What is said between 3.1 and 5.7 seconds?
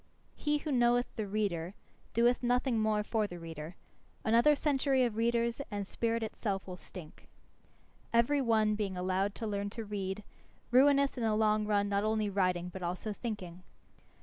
the reader. Another century of readers